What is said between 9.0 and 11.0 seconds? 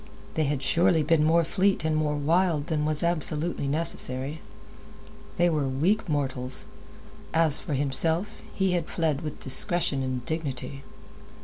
with discretion and dignity.